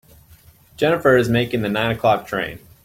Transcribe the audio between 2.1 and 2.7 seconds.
train.